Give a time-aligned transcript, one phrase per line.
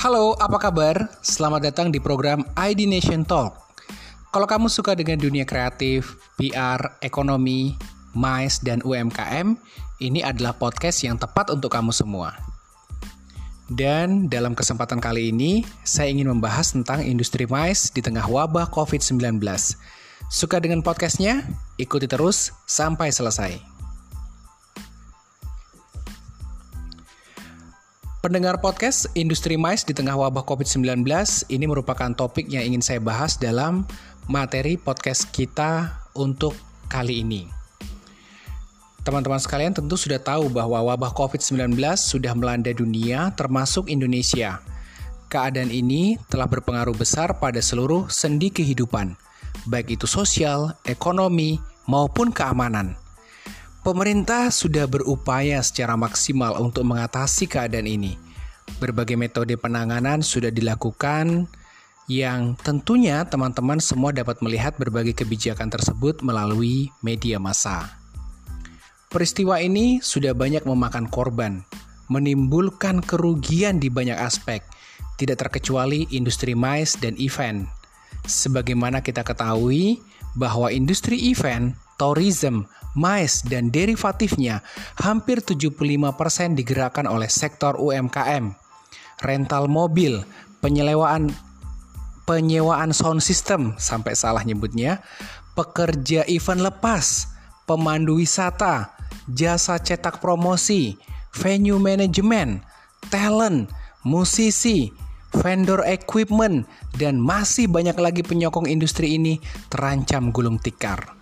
[0.00, 1.12] Halo, apa kabar?
[1.20, 3.52] Selamat datang di program ID Nation Talk.
[4.32, 7.76] Kalau kamu suka dengan dunia kreatif, PR, ekonomi,
[8.16, 9.60] MICE, dan UMKM,
[10.00, 12.32] ini adalah podcast yang tepat untuk kamu semua.
[13.68, 19.36] Dan dalam kesempatan kali ini, saya ingin membahas tentang industri MICE di tengah wabah COVID-19.
[20.32, 21.44] Suka dengan podcastnya?
[21.76, 23.69] Ikuti terus sampai selesai.
[28.20, 31.08] Pendengar podcast Industri Mais di tengah wabah COVID-19
[31.48, 33.88] ini merupakan topik yang ingin saya bahas dalam
[34.28, 36.52] materi podcast kita untuk
[36.92, 37.48] kali ini.
[39.08, 44.60] Teman-teman sekalian tentu sudah tahu bahwa wabah COVID-19 sudah melanda dunia termasuk Indonesia.
[45.32, 49.16] Keadaan ini telah berpengaruh besar pada seluruh sendi kehidupan,
[49.64, 51.56] baik itu sosial, ekonomi,
[51.88, 52.99] maupun keamanan.
[53.80, 58.12] Pemerintah sudah berupaya secara maksimal untuk mengatasi keadaan ini.
[58.76, 61.48] Berbagai metode penanganan sudah dilakukan
[62.04, 67.88] yang tentunya teman-teman semua dapat melihat berbagai kebijakan tersebut melalui media massa.
[69.08, 71.64] Peristiwa ini sudah banyak memakan korban,
[72.12, 74.60] menimbulkan kerugian di banyak aspek,
[75.16, 77.64] tidak terkecuali industri mais dan event.
[78.28, 80.04] Sebagaimana kita ketahui
[80.36, 82.64] bahwa industri event tourism,
[82.96, 84.64] mais, dan derivatifnya
[84.98, 88.54] hampir 75% digerakkan oleh sektor UMKM.
[89.20, 90.24] Rental mobil,
[90.64, 91.30] penyewaan
[92.24, 95.02] penyewaan sound system sampai salah nyebutnya,
[95.58, 97.26] pekerja event lepas,
[97.66, 98.94] pemandu wisata,
[99.26, 100.94] jasa cetak promosi,
[101.34, 102.62] venue management,
[103.10, 103.66] talent,
[104.06, 104.94] musisi,
[105.34, 106.66] vendor equipment,
[106.98, 111.19] dan masih banyak lagi penyokong industri ini terancam gulung tikar.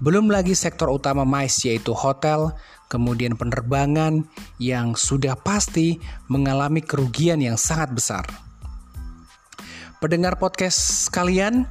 [0.00, 2.56] Belum lagi sektor utama MICE yaitu hotel,
[2.88, 4.24] kemudian penerbangan
[4.56, 8.24] yang sudah pasti mengalami kerugian yang sangat besar.
[10.00, 11.68] Pendengar podcast kalian,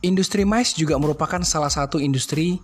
[0.00, 2.56] industri MICE juga merupakan salah satu industri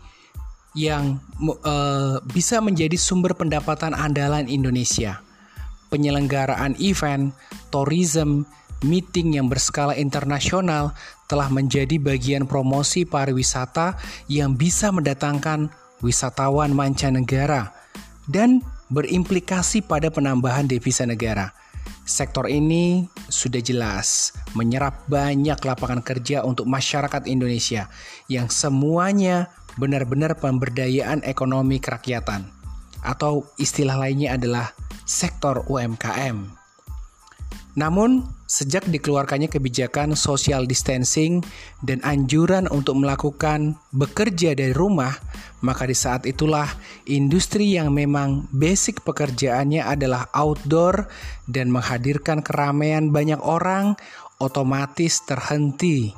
[0.73, 1.21] yang
[1.69, 5.21] uh, bisa menjadi sumber pendapatan andalan Indonesia.
[5.93, 7.37] Penyelenggaraan event,
[7.69, 8.49] tourism,
[8.84, 10.94] meeting yang berskala internasional
[11.27, 13.99] telah menjadi bagian promosi pariwisata
[14.31, 15.69] yang bisa mendatangkan
[16.00, 17.75] wisatawan mancanegara
[18.31, 21.53] dan berimplikasi pada penambahan devisa negara.
[22.09, 27.93] Sektor ini sudah jelas menyerap banyak lapangan kerja untuk masyarakat Indonesia
[28.33, 32.49] yang semuanya benar-benar pemberdayaan ekonomi kerakyatan
[33.05, 34.72] atau istilah lainnya adalah
[35.05, 36.58] sektor UMKM.
[37.78, 41.47] Namun, sejak dikeluarkannya kebijakan social distancing
[41.78, 45.15] dan anjuran untuk melakukan bekerja dari rumah,
[45.62, 46.67] maka di saat itulah
[47.06, 51.06] industri yang memang basic pekerjaannya adalah outdoor
[51.47, 53.94] dan menghadirkan keramaian banyak orang
[54.43, 56.11] otomatis terhenti.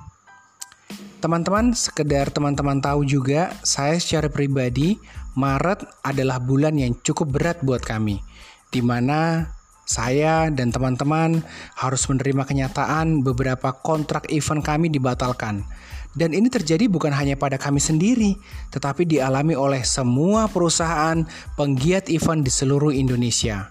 [1.20, 4.96] Teman-teman, sekedar teman-teman tahu juga, saya secara pribadi
[5.36, 8.24] Maret adalah bulan yang cukup berat buat kami,
[8.72, 9.44] di mana
[9.90, 11.42] saya dan teman-teman
[11.74, 15.66] harus menerima kenyataan beberapa kontrak event kami dibatalkan.
[16.14, 18.38] Dan ini terjadi bukan hanya pada kami sendiri,
[18.70, 21.26] tetapi dialami oleh semua perusahaan
[21.58, 23.70] penggiat event di seluruh Indonesia.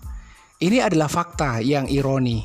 [0.59, 2.43] Ini adalah fakta yang ironi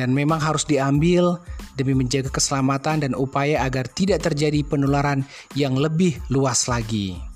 [0.00, 1.36] dan memang harus diambil
[1.76, 7.29] demi menjaga keselamatan dan upaya agar tidak terjadi penularan yang lebih luas lagi.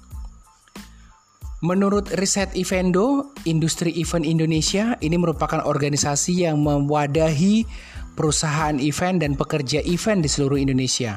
[1.64, 7.64] Menurut riset Evendo, industri event Indonesia ini merupakan organisasi yang mewadahi
[8.12, 11.16] perusahaan event dan pekerja event di seluruh Indonesia.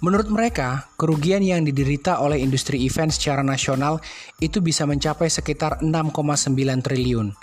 [0.00, 4.00] Menurut mereka, kerugian yang diderita oleh industri event secara nasional
[4.40, 7.36] itu bisa mencapai sekitar 6,9 triliun.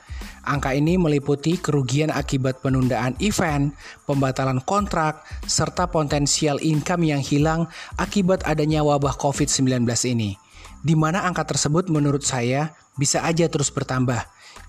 [0.49, 3.77] Angka ini meliputi kerugian akibat penundaan event,
[4.09, 7.69] pembatalan kontrak, serta potensial income yang hilang
[8.01, 9.85] akibat adanya wabah COVID-19
[10.17, 10.42] ini
[10.83, 14.19] di mana angka tersebut menurut saya bisa aja terus bertambah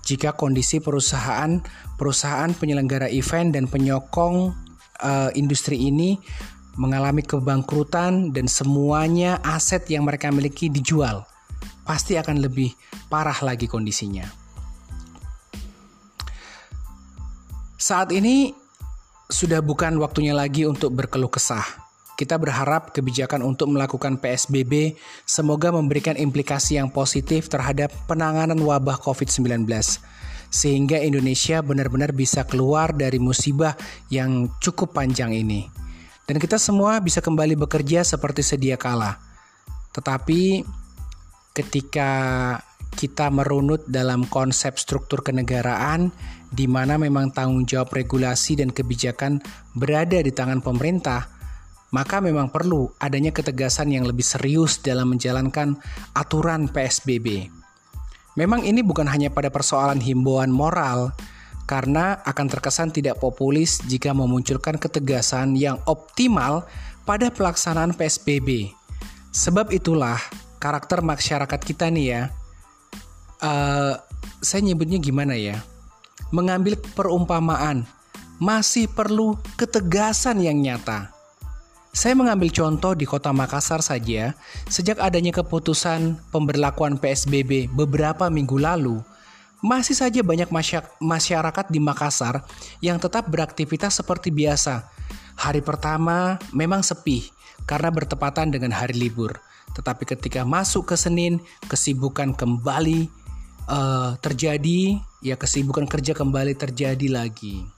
[0.07, 1.59] jika kondisi perusahaan
[1.99, 4.55] perusahaan penyelenggara event dan penyokong
[5.03, 6.17] uh, industri ini
[6.79, 11.27] mengalami kebangkrutan dan semuanya aset yang mereka miliki dijual
[11.85, 12.73] pasti akan lebih
[13.07, 14.25] parah lagi kondisinya.
[17.77, 18.49] Saat ini
[19.29, 21.84] sudah bukan waktunya lagi untuk berkeluh kesah
[22.15, 24.95] kita berharap kebijakan untuk melakukan PSBB
[25.27, 29.67] semoga memberikan implikasi yang positif terhadap penanganan wabah COVID-19
[30.47, 33.75] sehingga Indonesia benar-benar bisa keluar dari musibah
[34.07, 35.67] yang cukup panjang ini.
[36.25, 39.19] Dan kita semua bisa kembali bekerja seperti sedia kala.
[39.91, 40.63] Tetapi
[41.51, 42.11] ketika
[42.95, 46.15] kita merunut dalam konsep struktur kenegaraan
[46.49, 49.43] di mana memang tanggung jawab regulasi dan kebijakan
[49.75, 51.34] berada di tangan pemerintah,
[51.95, 55.79] maka memang perlu adanya ketegasan yang lebih serius dalam menjalankan
[56.11, 57.47] aturan PSBB.
[58.35, 61.15] Memang ini bukan hanya pada persoalan himbauan moral,
[61.63, 66.67] karena akan terkesan tidak populis jika memunculkan ketegasan yang optimal
[67.07, 68.75] pada pelaksanaan PSBB.
[69.31, 70.19] Sebab itulah
[70.59, 72.21] karakter masyarakat kita nih ya,
[73.39, 73.95] uh,
[74.43, 75.63] saya nyebutnya gimana ya,
[76.35, 77.87] mengambil perumpamaan
[78.35, 81.14] masih perlu ketegasan yang nyata.
[81.95, 84.35] Saya mengambil contoh di kota Makassar saja,
[84.67, 88.99] sejak adanya keputusan pemberlakuan PSBB beberapa minggu lalu,
[89.63, 90.51] masih saja banyak
[90.99, 92.43] masyarakat di Makassar
[92.83, 94.91] yang tetap beraktivitas seperti biasa.
[95.39, 97.31] Hari pertama memang sepi
[97.63, 99.39] karena bertepatan dengan hari libur.
[99.71, 101.39] Tetapi ketika masuk ke Senin,
[101.71, 103.07] kesibukan kembali
[103.71, 107.74] uh, terjadi, ya kesibukan kerja kembali terjadi lagi.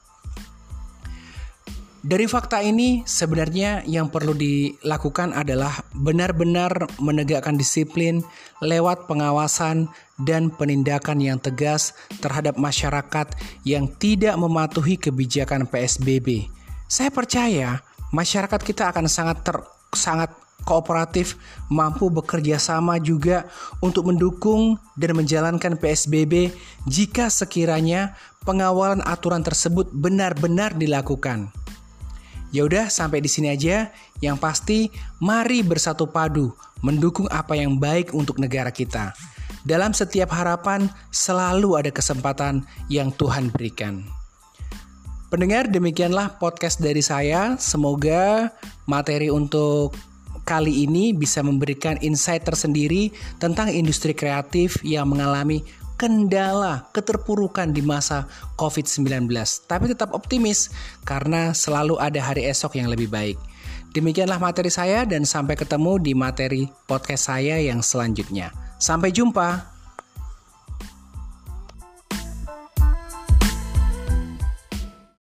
[2.06, 8.22] Dari fakta ini, sebenarnya yang perlu dilakukan adalah benar-benar menegakkan disiplin
[8.62, 9.90] lewat pengawasan
[10.22, 13.34] dan penindakan yang tegas terhadap masyarakat
[13.66, 16.54] yang tidak mematuhi kebijakan PSBB.
[16.86, 17.82] Saya percaya
[18.14, 19.58] masyarakat kita akan sangat ter,
[19.90, 20.30] sangat
[20.70, 21.34] kooperatif,
[21.66, 23.50] mampu bekerja sama juga
[23.82, 26.54] untuk mendukung dan menjalankan PSBB
[26.86, 28.14] jika sekiranya
[28.46, 31.50] pengawalan aturan tersebut benar-benar dilakukan.
[32.56, 33.92] Ya udah sampai di sini aja.
[34.24, 34.80] Yang pasti
[35.20, 39.14] mari bersatu padu mendukung apa yang baik untuk negara kita.
[39.68, 44.08] Dalam setiap harapan selalu ada kesempatan yang Tuhan berikan.
[45.28, 47.60] Pendengar, demikianlah podcast dari saya.
[47.60, 48.48] Semoga
[48.88, 49.92] materi untuk
[50.48, 55.68] kali ini bisa memberikan insight tersendiri tentang industri kreatif yang mengalami
[55.98, 59.28] kendala, keterpurukan di masa COVID-19.
[59.66, 60.72] Tapi tetap optimis
[61.04, 63.38] karena selalu ada hari esok yang lebih baik.
[63.92, 68.54] Demikianlah materi saya dan sampai ketemu di materi podcast saya yang selanjutnya.
[68.78, 69.77] Sampai jumpa.